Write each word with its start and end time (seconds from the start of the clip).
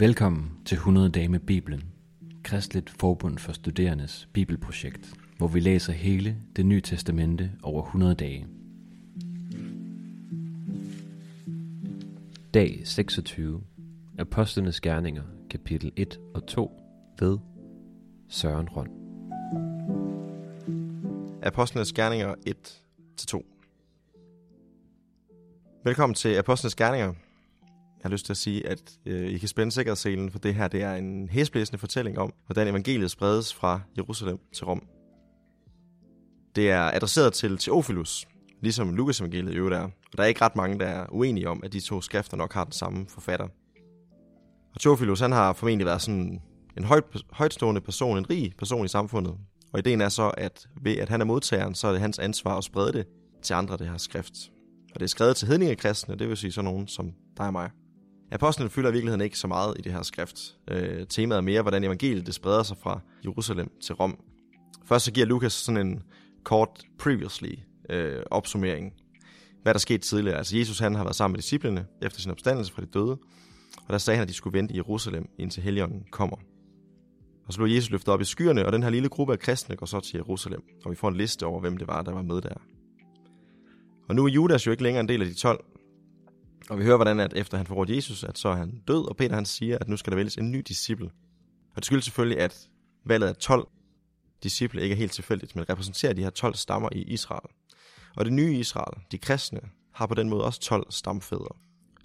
Velkommen 0.00 0.50
til 0.66 0.74
100 0.74 1.08
dage 1.10 1.28
med 1.28 1.40
Bibelen, 1.40 1.92
Kristligt 2.44 2.90
Forbund 2.90 3.38
for 3.38 3.52
Studerendes 3.52 4.28
Bibelprojekt, 4.32 5.14
hvor 5.38 5.48
vi 5.48 5.60
læser 5.60 5.92
hele 5.92 6.36
det 6.56 6.66
nye 6.66 6.80
testamente 6.80 7.50
over 7.62 7.82
100 7.82 8.14
dage. 8.14 8.46
Dag 12.54 12.80
26. 12.84 13.62
Apostlenes 14.18 14.80
Gerninger, 14.80 15.22
kapitel 15.50 15.92
1 15.96 16.20
og 16.34 16.46
2 16.46 16.80
ved 17.18 17.38
Søren 18.28 18.68
Røn. 18.68 18.88
Apostlenes 21.42 21.92
Gerninger 21.92 22.34
1-2 23.20 23.42
Velkommen 25.84 26.14
til 26.14 26.34
Apostlenes 26.34 26.74
Gerninger. 26.74 27.14
Jeg 28.02 28.08
har 28.08 28.10
lyst 28.10 28.26
til 28.26 28.32
at 28.32 28.36
sige, 28.36 28.66
at 28.66 28.98
øh, 29.06 29.30
I 29.30 29.38
kan 29.38 29.48
spænde 29.48 29.72
sikkerhedsselen, 29.72 30.30
for 30.30 30.38
det 30.38 30.54
her 30.54 30.68
det 30.68 30.82
er 30.82 30.94
en 30.94 31.28
hæsblæsende 31.28 31.78
fortælling 31.78 32.18
om, 32.18 32.32
hvordan 32.46 32.68
evangeliet 32.68 33.10
spredes 33.10 33.54
fra 33.54 33.80
Jerusalem 33.96 34.38
til 34.54 34.64
Rom. 34.64 34.82
Det 36.56 36.70
er 36.70 36.82
adresseret 36.82 37.32
til 37.32 37.58
Theophilus, 37.58 38.26
ligesom 38.62 38.94
Lukas 38.94 39.20
evangeliet 39.20 39.52
i 39.52 39.56
øvrigt 39.56 39.76
er. 39.76 39.82
Og 39.82 40.16
der 40.16 40.22
er 40.22 40.26
ikke 40.26 40.44
ret 40.44 40.56
mange, 40.56 40.78
der 40.78 40.86
er 40.86 41.06
uenige 41.12 41.48
om, 41.48 41.60
at 41.64 41.72
de 41.72 41.80
to 41.80 42.00
skrifter 42.00 42.36
nok 42.36 42.52
har 42.52 42.64
den 42.64 42.72
samme 42.72 43.06
forfatter. 43.08 43.48
Og 44.74 44.80
Theophilus 44.80 45.20
han 45.20 45.32
har 45.32 45.52
formentlig 45.52 45.86
været 45.86 46.02
sådan 46.02 46.40
en 46.76 46.84
højt, 46.84 47.04
højtstående 47.30 47.80
person, 47.80 48.18
en 48.18 48.30
rig 48.30 48.52
person 48.58 48.84
i 48.84 48.88
samfundet. 48.88 49.34
Og 49.72 49.78
ideen 49.78 50.00
er 50.00 50.08
så, 50.08 50.28
at 50.28 50.68
ved 50.82 50.96
at 50.96 51.08
han 51.08 51.20
er 51.20 51.24
modtageren, 51.24 51.74
så 51.74 51.88
er 51.88 51.92
det 51.92 52.00
hans 52.00 52.18
ansvar 52.18 52.58
at 52.58 52.64
sprede 52.64 52.92
det 52.92 53.06
til 53.42 53.54
andre, 53.54 53.76
det 53.76 53.88
her 53.88 53.96
skrift. 53.96 54.34
Og 54.94 55.00
det 55.00 55.02
er 55.02 55.08
skrevet 55.08 55.36
til 55.36 55.48
hedningekristne, 55.48 56.16
det 56.16 56.28
vil 56.28 56.36
sige 56.36 56.52
sådan 56.52 56.70
nogen 56.70 56.88
som 56.88 57.12
dig 57.36 57.46
og 57.46 57.52
mig. 57.52 57.70
Apostlen 58.32 58.70
fylder 58.70 58.88
i 58.88 58.92
virkeligheden 58.92 59.20
ikke 59.20 59.38
så 59.38 59.46
meget 59.46 59.76
i 59.78 59.82
det 59.82 59.92
her 59.92 60.02
skrift. 60.02 60.56
Øh, 60.70 61.06
temaet 61.06 61.38
er 61.38 61.42
mere, 61.42 61.62
hvordan 61.62 61.84
evangeliet 61.84 62.26
det 62.26 62.34
spreder 62.34 62.62
sig 62.62 62.76
fra 62.82 63.00
Jerusalem 63.24 63.70
til 63.82 63.94
Rom. 63.94 64.18
Først 64.86 65.04
så 65.04 65.12
giver 65.12 65.26
Lukas 65.26 65.52
sådan 65.52 65.86
en 65.86 66.02
kort 66.44 66.82
previously 66.98 67.54
øh, 67.90 68.22
opsummering. 68.30 68.92
Hvad 69.62 69.74
der 69.74 69.80
skete 69.80 69.98
tidligere. 69.98 70.36
Altså 70.38 70.58
Jesus 70.58 70.78
han 70.78 70.94
har 70.94 71.04
været 71.04 71.16
sammen 71.16 71.32
med 71.32 71.42
disciplene 71.42 71.86
efter 72.02 72.20
sin 72.20 72.30
opstandelse 72.30 72.72
fra 72.72 72.82
de 72.82 72.86
døde. 72.86 73.18
Og 73.86 73.92
der 73.92 73.98
sagde 73.98 74.16
han, 74.16 74.22
at 74.22 74.28
de 74.28 74.34
skulle 74.34 74.58
vente 74.58 74.74
i 74.74 74.76
Jerusalem, 74.76 75.28
indtil 75.38 75.62
Helligånden 75.62 76.04
kommer. 76.10 76.36
Og 77.46 77.52
så 77.52 77.58
blev 77.58 77.74
Jesus 77.74 77.90
løftet 77.90 78.08
op 78.08 78.20
i 78.20 78.24
skyerne, 78.24 78.66
og 78.66 78.72
den 78.72 78.82
her 78.82 78.90
lille 78.90 79.08
gruppe 79.08 79.32
af 79.32 79.38
kristne 79.38 79.76
går 79.76 79.86
så 79.86 80.00
til 80.00 80.16
Jerusalem. 80.16 80.62
Og 80.84 80.90
vi 80.90 80.96
får 80.96 81.08
en 81.08 81.16
liste 81.16 81.46
over, 81.46 81.60
hvem 81.60 81.76
det 81.76 81.88
var, 81.88 82.02
der 82.02 82.12
var 82.12 82.22
med 82.22 82.40
der. 82.40 82.54
Og 84.08 84.14
nu 84.14 84.24
er 84.24 84.28
Judas 84.28 84.66
jo 84.66 84.70
ikke 84.70 84.82
længere 84.82 85.00
en 85.00 85.08
del 85.08 85.22
af 85.22 85.28
de 85.28 85.34
12, 85.34 85.64
og 86.70 86.78
vi 86.78 86.84
hører, 86.84 86.96
hvordan 86.96 87.20
at 87.20 87.32
efter 87.36 87.56
han 87.56 87.66
får 87.66 87.94
Jesus, 87.94 88.24
at 88.24 88.38
så 88.38 88.48
er 88.48 88.54
han 88.54 88.82
død, 88.88 89.08
og 89.08 89.16
Peter 89.16 89.34
han 89.34 89.46
siger, 89.46 89.78
at 89.80 89.88
nu 89.88 89.96
skal 89.96 90.10
der 90.10 90.16
vælges 90.16 90.36
en 90.36 90.50
ny 90.50 90.62
disciple. 90.68 91.10
Og 91.70 91.76
det 91.76 91.84
skyldes 91.84 92.04
selvfølgelig, 92.04 92.38
at 92.38 92.68
valget 93.04 93.28
af 93.28 93.36
12 93.36 93.68
disciple 94.42 94.82
ikke 94.82 94.92
er 94.92 94.96
helt 94.96 95.12
tilfældigt, 95.12 95.56
men 95.56 95.70
repræsenterer 95.70 96.12
de 96.12 96.22
her 96.22 96.30
12 96.30 96.54
stammer 96.54 96.88
i 96.92 97.02
Israel. 97.02 97.50
Og 98.16 98.24
det 98.24 98.32
nye 98.32 98.54
Israel, 98.54 99.02
de 99.12 99.18
kristne, 99.18 99.60
har 99.92 100.06
på 100.06 100.14
den 100.14 100.28
måde 100.28 100.44
også 100.44 100.60
12 100.60 100.86
stamfædre. 100.90 101.56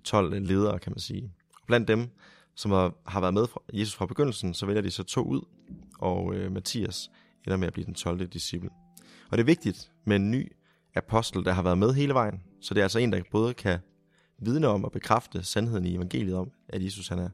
12 0.04 0.42
ledere, 0.42 0.80
kan 0.80 0.92
man 0.92 1.00
sige. 1.00 1.32
Og 1.62 1.68
blandt 1.68 1.88
dem, 1.88 2.10
som 2.56 2.72
har 3.06 3.20
været 3.20 3.34
med 3.34 3.48
fra 3.48 3.62
Jesus 3.74 3.96
fra 3.96 4.06
begyndelsen, 4.06 4.54
så 4.54 4.66
vælger 4.66 4.82
de 4.82 4.92
så 4.92 5.04
to 5.04 5.22
ud, 5.22 5.42
og 6.00 6.36
øh, 6.36 6.52
Mathias 6.52 7.10
ender 7.46 7.58
med 7.58 7.68
at 7.68 7.74
blive 7.74 7.86
den 7.86 7.94
12. 7.94 8.28
disciple. 8.28 8.70
Og 9.32 9.38
det 9.38 9.44
er 9.44 9.46
vigtigt 9.46 9.92
med 10.06 10.16
en 10.16 10.32
ny 10.32 10.52
apostel, 10.96 11.46
der 11.46 11.52
har 11.52 11.62
været 11.62 11.78
med 11.78 11.94
hele 11.94 12.14
vejen, 12.14 12.42
så 12.62 12.74
det 12.74 12.80
er 12.80 12.86
altså 12.86 13.00
en, 13.00 13.14
der 13.14 13.22
både 13.32 13.54
kan 13.54 13.80
vidne 14.42 14.68
om 14.68 14.84
og 14.84 14.92
bekræfte 14.92 15.44
sandheden 15.44 15.86
i 15.86 15.96
evangeliet 15.96 16.36
om, 16.36 16.52
at 16.70 16.84
Jesus 16.84 17.08
han 17.08 17.20
er 17.20 17.30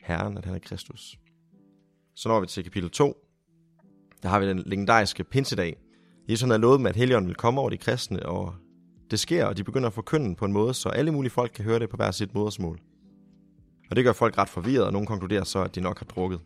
Herren, 0.00 0.38
at 0.38 0.44
han 0.44 0.54
er 0.54 0.58
Kristus. 0.58 1.18
Så 2.14 2.28
når 2.28 2.40
vi 2.40 2.46
til 2.46 2.64
kapitel 2.64 2.90
2. 2.90 3.24
Der 4.22 4.28
har 4.28 4.40
vi 4.40 4.48
den 4.48 4.62
legendariske 4.66 5.24
pinsedag. 5.24 5.76
Jesus 6.28 6.40
han 6.40 6.50
havde 6.50 6.62
lovet 6.62 6.78
dem, 6.78 6.86
at 6.86 6.96
Helligånden 6.96 7.28
vil 7.28 7.36
komme 7.36 7.60
over 7.60 7.70
de 7.70 7.76
kristne, 7.76 8.26
og 8.26 8.54
det 9.10 9.18
sker, 9.18 9.44
og 9.44 9.56
de 9.56 9.64
begynder 9.64 9.86
at 9.86 9.92
forkynde 9.92 10.36
på 10.36 10.44
en 10.44 10.52
måde, 10.52 10.74
så 10.74 10.88
alle 10.88 11.12
mulige 11.12 11.30
folk 11.30 11.52
kan 11.54 11.64
høre 11.64 11.78
det 11.78 11.88
på 11.88 11.96
hver 11.96 12.10
sit 12.10 12.34
modersmål. 12.34 12.80
Og 13.90 13.96
det 13.96 14.04
gør 14.04 14.12
folk 14.12 14.38
ret 14.38 14.48
forvirret, 14.48 14.86
og 14.86 14.92
nogen 14.92 15.06
konkluderer 15.06 15.44
så, 15.44 15.62
at 15.62 15.74
de 15.74 15.80
nok 15.80 15.98
har 15.98 16.06
drukket. 16.06 16.40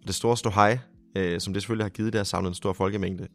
Og 0.00 0.06
det 0.06 0.14
store 0.14 0.36
ståhej, 0.36 0.78
øh, 1.16 1.40
som 1.40 1.52
det 1.52 1.62
selvfølgelig 1.62 1.84
har 1.84 1.90
givet, 1.90 2.12
det 2.12 2.18
har 2.18 2.24
samlet 2.24 2.50
en 2.50 2.54
stor 2.54 2.72
folkemængde. 2.72 3.28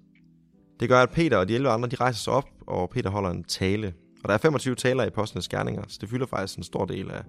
Det 0.79 0.89
gør, 0.89 1.01
at 1.01 1.09
Peter 1.09 1.37
og 1.37 1.49
de 1.49 1.55
11 1.55 1.69
andre, 1.69 1.89
de 1.89 1.95
rejser 1.95 2.19
sig 2.19 2.33
op, 2.33 2.49
og 2.67 2.89
Peter 2.89 3.09
holder 3.09 3.29
en 3.29 3.43
tale, 3.43 3.93
og 4.23 4.27
der 4.27 4.33
er 4.33 4.37
25 4.37 4.75
taler 4.75 5.03
i 5.03 5.07
Apostlenes 5.07 5.47
Gerninger, 5.47 5.83
så 5.87 5.97
det 6.01 6.09
fylder 6.09 6.25
faktisk 6.25 6.57
en 6.57 6.63
stor 6.63 6.85
del 6.85 7.11
af, 7.11 7.23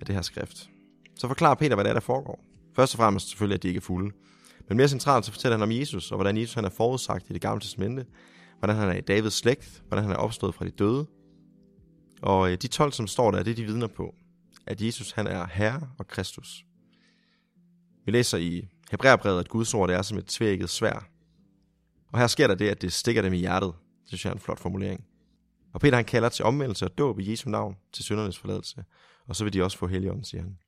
af 0.00 0.06
det 0.06 0.14
her 0.14 0.22
skrift. 0.22 0.70
Så 1.16 1.28
forklarer 1.28 1.54
Peter, 1.54 1.74
hvad 1.74 1.84
det 1.84 1.90
er, 1.90 1.94
der 1.94 2.00
foregår. 2.00 2.44
Først 2.76 2.94
og 2.94 2.98
fremmest 2.98 3.28
selvfølgelig, 3.28 3.54
at 3.54 3.62
de 3.62 3.68
ikke 3.68 3.78
er 3.78 3.82
fulde. 3.82 4.14
Men 4.68 4.76
mere 4.76 4.88
centralt, 4.88 5.24
så 5.24 5.32
fortæller 5.32 5.56
han 5.56 5.62
om 5.62 5.72
Jesus, 5.72 6.10
og 6.10 6.16
hvordan 6.16 6.36
Jesus 6.36 6.54
han 6.54 6.64
er 6.64 6.70
forudsagt 6.70 7.30
i 7.30 7.32
det 7.32 7.40
gamle 7.40 7.60
testamente, 7.60 8.06
hvordan 8.58 8.76
han 8.76 8.88
er 8.88 8.94
i 8.94 9.00
Davids 9.00 9.34
slægt, 9.34 9.82
hvordan 9.88 10.04
han 10.04 10.12
er 10.12 10.16
opstået 10.16 10.54
fra 10.54 10.64
de 10.64 10.70
døde. 10.70 11.06
Og 12.22 12.52
øh, 12.52 12.58
de 12.62 12.68
12, 12.68 12.92
som 12.92 13.06
står 13.06 13.30
der, 13.30 13.42
det 13.42 13.50
er 13.50 13.54
de 13.54 13.64
vidner 13.64 13.86
på, 13.86 14.14
at 14.66 14.82
Jesus 14.82 15.12
han 15.12 15.26
er 15.26 15.46
Herre 15.46 15.88
og 15.98 16.08
Kristus. 16.08 16.64
Vi 18.04 18.12
læser 18.12 18.38
i 18.38 18.68
Hebræerbrevet, 18.90 19.40
at 19.40 19.48
Guds 19.48 19.74
ord 19.74 19.88
det 19.88 19.96
er 19.96 20.02
som 20.02 20.18
et 20.18 20.26
tvækket 20.26 20.70
svær. 20.70 21.08
Og 22.12 22.18
her 22.18 22.26
sker 22.26 22.46
der 22.46 22.54
det, 22.54 22.68
at 22.68 22.82
det 22.82 22.92
stikker 22.92 23.22
dem 23.22 23.32
i 23.32 23.36
hjertet. 23.36 23.72
Det 24.00 24.08
synes 24.08 24.24
jeg 24.24 24.30
er 24.30 24.34
en 24.34 24.40
flot 24.40 24.58
formulering. 24.58 25.04
Og 25.72 25.80
Peter 25.80 25.96
han 25.96 26.04
kalder 26.04 26.28
til 26.28 26.44
omvendelse 26.44 26.84
og 26.84 26.98
dåb 26.98 27.20
i 27.20 27.30
Jesu 27.30 27.50
navn 27.50 27.76
til 27.92 28.04
syndernes 28.04 28.38
forladelse. 28.38 28.84
Og 29.28 29.36
så 29.36 29.44
vil 29.44 29.52
de 29.52 29.62
også 29.62 29.78
få 29.78 29.86
helligånden, 29.86 30.24
siger 30.24 30.42
han. 30.42 30.58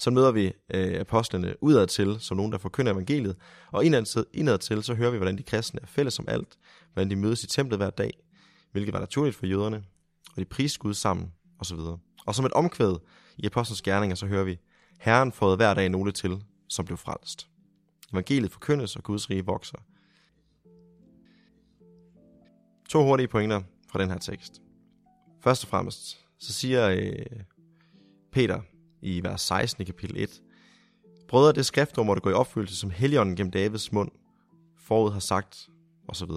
Så 0.00 0.10
møder 0.10 0.30
vi 0.30 0.52
øh, 0.74 1.00
apostlene 1.00 1.62
udad 1.62 1.86
til, 1.86 2.16
som 2.20 2.36
nogen, 2.36 2.52
der 2.52 2.58
forkynder 2.58 2.92
evangeliet, 2.92 3.36
og 3.72 3.84
indad, 3.84 4.24
indad 4.32 4.58
til, 4.58 4.82
så 4.82 4.94
hører 4.94 5.10
vi, 5.10 5.16
hvordan 5.16 5.38
de 5.38 5.42
kristne 5.42 5.80
er 5.82 5.86
fælles 5.86 6.18
om 6.18 6.24
alt, 6.28 6.58
hvordan 6.92 7.10
de 7.10 7.16
mødes 7.16 7.44
i 7.44 7.46
templet 7.46 7.78
hver 7.78 7.90
dag, 7.90 8.10
hvilket 8.72 8.92
var 8.92 9.00
naturligt 9.00 9.36
for 9.36 9.46
jøderne, 9.46 9.84
og 10.30 10.36
de 10.36 10.44
priste 10.44 10.78
Gud 10.78 10.94
sammen, 10.94 11.32
osv. 11.58 11.78
Og 12.26 12.34
som 12.34 12.44
et 12.44 12.52
omkvæd 12.52 12.96
i 13.36 13.46
apostlenes 13.46 13.82
gerninger, 13.82 14.16
så 14.16 14.26
hører 14.26 14.44
vi, 14.44 14.58
Herren 15.00 15.32
fået 15.32 15.56
hver 15.56 15.74
dag 15.74 15.88
nogle 15.88 16.12
til, 16.12 16.42
som 16.68 16.84
blev 16.84 16.96
frelst. 16.96 17.48
Evangeliet 18.12 18.52
forkyndes, 18.52 18.96
og 18.96 19.02
Guds 19.02 19.30
rige 19.30 19.46
vokser. 19.46 19.78
To 22.90 23.04
hurtige 23.04 23.28
pointer 23.28 23.62
fra 23.90 23.98
den 23.98 24.10
her 24.10 24.18
tekst. 24.18 24.62
Først 25.40 25.64
og 25.64 25.68
fremmest, 25.68 26.18
så 26.38 26.52
siger 26.52 26.88
øh, 26.88 27.42
Peter 28.32 28.60
i 29.02 29.22
vers 29.24 29.40
16 29.40 29.82
i 29.82 29.84
kapitel 29.84 30.22
1, 30.22 30.42
Brødre, 31.28 31.52
det 31.52 31.66
skriftord 31.66 32.06
måtte 32.06 32.22
gå 32.22 32.30
i 32.30 32.32
opfyldelse, 32.32 32.76
som 32.76 32.90
Helligånden 32.90 33.36
gennem 33.36 33.50
Davids 33.50 33.92
mund 33.92 34.10
forud 34.78 35.12
har 35.12 35.20
sagt, 35.20 35.68
osv. 36.08 36.30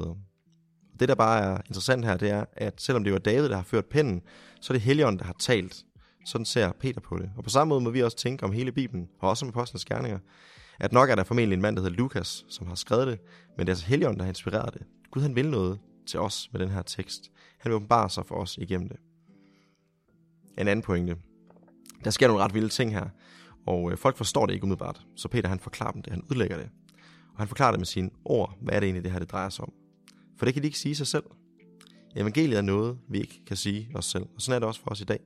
Det, 0.99 1.09
der 1.09 1.15
bare 1.15 1.41
er 1.41 1.57
interessant 1.57 2.05
her, 2.05 2.17
det 2.17 2.29
er, 2.29 2.45
at 2.53 2.81
selvom 2.81 3.03
det 3.03 3.13
var 3.13 3.19
David, 3.19 3.49
der 3.49 3.55
har 3.55 3.63
ført 3.63 3.85
pennen, 3.85 4.21
så 4.61 4.73
er 4.73 4.75
det 4.75 4.81
Helligånden, 4.81 5.19
der 5.19 5.25
har 5.25 5.35
talt. 5.39 5.85
Sådan 6.25 6.45
ser 6.45 6.71
Peter 6.71 7.01
på 7.01 7.17
det. 7.17 7.31
Og 7.37 7.43
på 7.43 7.49
samme 7.49 7.69
måde 7.69 7.81
må 7.81 7.89
vi 7.89 8.03
også 8.03 8.17
tænke 8.17 8.45
om 8.45 8.51
hele 8.51 8.71
Bibelen, 8.71 9.09
og 9.19 9.29
også 9.29 9.45
om 9.45 9.49
apostlenes 9.49 9.85
gerninger, 9.85 10.19
at 10.79 10.91
nok 10.91 11.09
er 11.09 11.15
der 11.15 11.23
formentlig 11.23 11.55
en 11.55 11.61
mand, 11.61 11.75
der 11.75 11.81
hedder 11.81 11.97
Lukas, 11.97 12.45
som 12.49 12.67
har 12.67 12.75
skrevet 12.75 13.07
det, 13.07 13.19
men 13.57 13.59
det 13.59 13.71
er 13.71 13.75
altså 13.75 13.85
Helligånden, 13.85 14.19
der 14.19 14.23
har 14.23 14.31
inspireret 14.31 14.73
det. 14.73 14.81
Gud 15.11 15.21
han 15.21 15.35
vil 15.35 15.49
noget, 15.49 15.79
til 16.07 16.19
os 16.19 16.49
med 16.51 16.61
den 16.61 16.69
her 16.69 16.81
tekst. 16.81 17.31
Han 17.57 17.69
vil 17.69 17.75
åbenbare 17.75 18.09
sig 18.09 18.25
for 18.25 18.35
os 18.35 18.57
igennem 18.57 18.89
det. 18.89 18.97
En 20.57 20.67
anden 20.67 20.83
pointe. 20.83 21.17
Der 22.03 22.09
sker 22.09 22.27
nogle 22.27 22.43
ret 22.43 22.53
vilde 22.53 22.69
ting 22.69 22.91
her, 22.91 23.09
og 23.65 23.91
øh, 23.91 23.97
folk 23.97 24.17
forstår 24.17 24.45
det 24.45 24.53
ikke 24.53 24.63
umiddelbart, 24.63 25.05
så 25.15 25.27
Peter 25.27 25.49
han 25.49 25.59
forklarer 25.59 25.91
dem 25.91 26.01
det, 26.01 26.13
han 26.13 26.23
udlægger 26.31 26.57
det. 26.57 26.69
Og 27.33 27.37
han 27.39 27.47
forklarer 27.47 27.71
det 27.71 27.79
med 27.79 27.85
sine 27.85 28.09
ord, 28.25 28.57
hvad 28.61 28.73
er 28.73 28.79
det 28.79 28.87
egentlig, 28.87 29.03
det 29.03 29.11
her 29.11 29.19
det 29.19 29.31
drejer 29.31 29.49
sig 29.49 29.65
om. 29.65 29.73
For 30.37 30.45
det 30.45 30.53
kan 30.53 30.63
de 30.63 30.67
ikke 30.67 30.79
sige 30.79 30.95
sig 30.95 31.07
selv. 31.07 31.23
Evangeliet 32.15 32.57
er 32.57 32.61
noget, 32.61 32.97
vi 33.09 33.19
ikke 33.19 33.41
kan 33.47 33.57
sige 33.57 33.89
os 33.95 34.05
selv, 34.05 34.23
og 34.35 34.41
sådan 34.41 34.55
er 34.55 34.59
det 34.59 34.67
også 34.67 34.81
for 34.81 34.89
os 34.89 35.01
i 35.01 35.03
dag. 35.03 35.19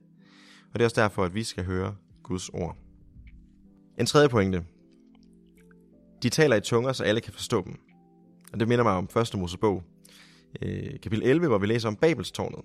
Og 0.72 0.74
det 0.74 0.80
er 0.80 0.84
også 0.86 1.00
derfor, 1.00 1.24
at 1.24 1.34
vi 1.34 1.42
skal 1.42 1.64
høre 1.64 1.96
Guds 2.22 2.48
ord. 2.48 2.76
En 3.98 4.06
tredje 4.06 4.28
pointe. 4.28 4.64
De 6.22 6.28
taler 6.28 6.56
i 6.56 6.60
tunger, 6.60 6.92
så 6.92 7.04
alle 7.04 7.20
kan 7.20 7.32
forstå 7.32 7.64
dem. 7.64 7.80
Og 8.52 8.60
det 8.60 8.68
minder 8.68 8.84
mig 8.84 8.92
om 8.92 9.08
1. 9.16 9.38
Mosebog, 9.38 9.82
øh, 10.62 11.00
kapitel 11.02 11.22
11, 11.26 11.46
hvor 11.46 11.58
vi 11.58 11.66
læser 11.66 11.88
om 11.88 11.96
Babelstårnet. 11.96 12.60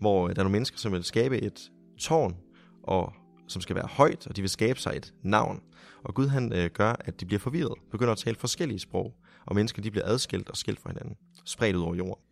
Hvor 0.00 0.28
øh, 0.28 0.34
der 0.34 0.40
er 0.40 0.44
nogle 0.44 0.52
mennesker, 0.52 0.78
som 0.78 0.92
vil 0.92 1.04
skabe 1.04 1.42
et 1.42 1.70
tårn, 1.98 2.36
og 2.82 3.12
som 3.48 3.62
skal 3.62 3.76
være 3.76 3.88
højt, 3.90 4.26
og 4.26 4.36
de 4.36 4.42
vil 4.42 4.50
skabe 4.50 4.80
sig 4.80 4.96
et 4.96 5.14
navn. 5.22 5.62
Og 6.04 6.14
Gud 6.14 6.26
han 6.26 6.52
øh, 6.52 6.70
gør, 6.70 6.92
at 7.00 7.20
de 7.20 7.26
bliver 7.26 7.40
forvirret, 7.40 7.74
begynder 7.90 8.12
at 8.12 8.18
tale 8.18 8.36
forskellige 8.36 8.78
sprog, 8.78 9.14
og 9.46 9.54
mennesker 9.54 9.82
de 9.82 9.90
bliver 9.90 10.06
adskilt 10.06 10.48
og 10.50 10.56
skilt 10.56 10.80
fra 10.80 10.90
hinanden, 10.90 11.16
spredt 11.44 11.76
ud 11.76 11.82
over 11.82 11.94
jorden. 11.94 12.24